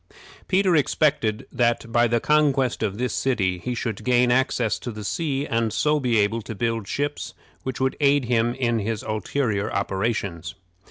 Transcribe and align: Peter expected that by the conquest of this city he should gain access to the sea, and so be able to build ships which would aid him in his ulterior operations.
Peter 0.47 0.75
expected 0.75 1.45
that 1.51 1.91
by 1.91 2.07
the 2.07 2.19
conquest 2.19 2.81
of 2.81 2.97
this 2.97 3.13
city 3.13 3.59
he 3.59 3.75
should 3.75 4.03
gain 4.03 4.31
access 4.31 4.79
to 4.79 4.89
the 4.89 5.03
sea, 5.03 5.45
and 5.45 5.71
so 5.71 5.99
be 5.99 6.17
able 6.17 6.41
to 6.41 6.55
build 6.55 6.87
ships 6.87 7.35
which 7.61 7.79
would 7.79 7.95
aid 7.99 8.25
him 8.25 8.55
in 8.55 8.79
his 8.79 9.03
ulterior 9.03 9.71
operations. 9.71 10.55